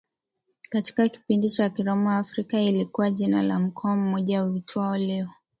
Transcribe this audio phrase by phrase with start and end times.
[0.69, 5.29] katika kipindi cha Kiroma Afrika ilikuwa jina la mkoa mmoja uitwao leo